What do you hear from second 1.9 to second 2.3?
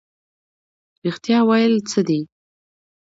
دي؟